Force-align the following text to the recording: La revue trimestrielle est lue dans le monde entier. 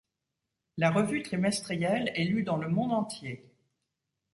La 0.77 0.89
revue 0.89 1.21
trimestrielle 1.21 2.11
est 2.15 2.23
lue 2.23 2.41
dans 2.41 2.57
le 2.57 2.67
monde 2.69 2.91
entier. 2.91 3.45